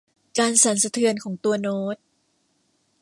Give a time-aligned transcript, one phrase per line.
[0.39, 1.95] การสั่นสะเทือนของตัวโน้ต